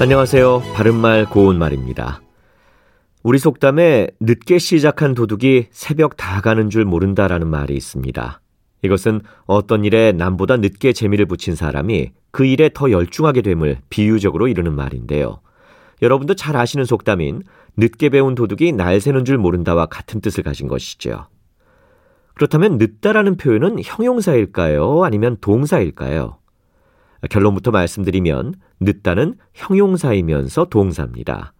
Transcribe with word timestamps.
안녕하세요. 0.00 0.62
바른말 0.76 1.24
고운말입니다. 1.24 2.22
우리 3.24 3.38
속담에 3.40 4.06
늦게 4.20 4.58
시작한 4.58 5.12
도둑이 5.12 5.66
새벽 5.72 6.16
다 6.16 6.40
가는 6.40 6.70
줄 6.70 6.84
모른다라는 6.84 7.48
말이 7.48 7.74
있습니다. 7.74 8.40
이것은 8.82 9.22
어떤 9.46 9.84
일에 9.84 10.12
남보다 10.12 10.58
늦게 10.58 10.92
재미를 10.92 11.26
붙인 11.26 11.56
사람이 11.56 12.12
그 12.30 12.44
일에 12.44 12.70
더 12.72 12.92
열중하게 12.92 13.42
됨을 13.42 13.78
비유적으로 13.90 14.46
이루는 14.46 14.72
말인데요. 14.72 15.40
여러분도 16.00 16.34
잘 16.34 16.56
아시는 16.56 16.84
속담인 16.84 17.42
늦게 17.76 18.10
배운 18.10 18.36
도둑이 18.36 18.70
날 18.70 19.00
새는 19.00 19.24
줄 19.24 19.36
모른다와 19.36 19.86
같은 19.86 20.20
뜻을 20.20 20.44
가진 20.44 20.68
것이죠. 20.68 21.26
그렇다면 22.36 22.78
늦다라는 22.78 23.36
표현은 23.36 23.80
형용사일까요? 23.82 25.02
아니면 25.02 25.38
동사일까요? 25.40 26.37
결론부터 27.30 27.70
말씀드리면 27.70 28.54
늦다는 28.80 29.34
형용사이면서 29.54 30.66
동사입니다. 30.66 31.52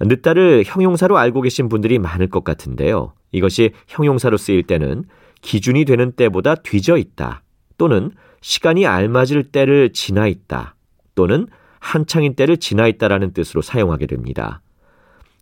늦다를 0.00 0.64
형용사로 0.66 1.16
알고 1.16 1.42
계신 1.42 1.68
분들이 1.68 1.98
많을 1.98 2.28
것 2.28 2.44
같은데요. 2.44 3.12
이것이 3.32 3.72
형용사로 3.86 4.36
쓰일 4.36 4.64
때는 4.64 5.04
기준이 5.40 5.84
되는 5.84 6.12
때보다 6.12 6.56
뒤져 6.56 6.96
있다 6.96 7.42
또는 7.78 8.10
시간이 8.40 8.86
알맞을 8.86 9.44
때를 9.52 9.92
지나 9.92 10.26
있다 10.26 10.74
또는 11.14 11.46
한창인 11.78 12.34
때를 12.34 12.56
지나 12.56 12.86
있다라는 12.88 13.32
뜻으로 13.32 13.62
사용하게 13.62 14.06
됩니다. 14.06 14.60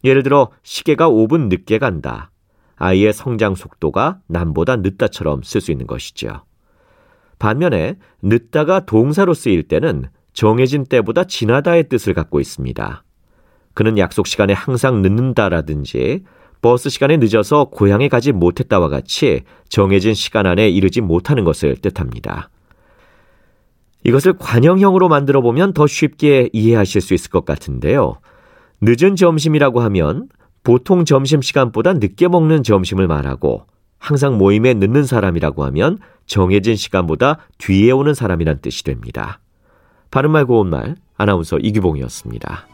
예를 0.04 0.22
들어 0.22 0.50
시계가 0.62 1.08
5분 1.08 1.48
늦게 1.48 1.78
간다. 1.78 2.30
아이의 2.76 3.12
성장 3.12 3.54
속도가 3.54 4.20
남보다 4.26 4.76
늦다처럼 4.76 5.42
쓸 5.42 5.60
수 5.60 5.72
있는 5.72 5.86
것이죠. 5.86 6.44
반면에 7.38 7.96
늦다가 8.22 8.80
동사로 8.80 9.34
쓰일 9.34 9.64
때는 9.64 10.06
정해진 10.32 10.84
때보다 10.84 11.24
지나다의 11.24 11.88
뜻을 11.88 12.14
갖고 12.14 12.40
있습니다. 12.40 13.04
그는 13.74 13.98
약속 13.98 14.26
시간에 14.26 14.52
항상 14.52 15.02
늦는다라든지 15.02 16.22
버스 16.62 16.88
시간에 16.88 17.18
늦어서 17.18 17.66
고향에 17.66 18.08
가지 18.08 18.32
못했다와 18.32 18.88
같이 18.88 19.42
정해진 19.68 20.14
시간 20.14 20.46
안에 20.46 20.68
이르지 20.70 21.02
못하는 21.02 21.44
것을 21.44 21.76
뜻합니다. 21.76 22.48
이것을 24.04 24.34
관형형으로 24.38 25.08
만들어 25.08 25.40
보면 25.40 25.72
더 25.72 25.86
쉽게 25.86 26.50
이해하실 26.52 27.00
수 27.00 27.14
있을 27.14 27.30
것 27.30 27.44
같은데요. 27.44 28.18
늦은 28.80 29.16
점심이라고 29.16 29.80
하면 29.80 30.28
보통 30.62 31.04
점심시간보다 31.04 31.94
늦게 31.94 32.28
먹는 32.28 32.62
점심을 32.62 33.06
말하고 33.06 33.66
항상 34.04 34.36
모임에 34.36 34.74
늦는 34.74 35.04
사람이라고 35.04 35.64
하면 35.64 35.98
정해진 36.26 36.76
시간보다 36.76 37.38
뒤에 37.56 37.90
오는 37.90 38.12
사람이란 38.12 38.60
뜻이 38.60 38.84
됩니다. 38.84 39.40
바른말 40.10 40.44
고운말 40.44 40.96
아나운서 41.16 41.56
이규봉이었습니다. 41.58 42.73